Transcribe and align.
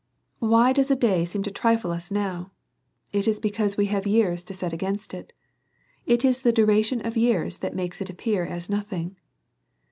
Why 0.39 0.73
does 0.73 0.89
a 0.89 0.95
day 0.95 1.25
seem 1.25 1.43
a 1.45 1.51
trifle 1.51 1.91
to 1.91 1.95
us 1.95 2.09
now? 2.09 2.49
It 3.11 3.27
is 3.27 3.39
be 3.39 3.51
cause 3.51 3.77
we 3.77 3.85
have 3.93 4.07
years 4.07 4.43
to 4.45 4.53
set 4.55 4.73
against 4.73 5.13
it; 5.13 5.31
it 6.07 6.25
is 6.25 6.41
the 6.41 6.51
dura 6.51 6.81
tion 6.81 7.05
of 7.05 7.17
years 7.17 7.59
that 7.59 7.75
makes 7.75 8.01
it 8.01 8.09
appear 8.09 8.43
as 8.43 8.67
nothing. 8.67 9.15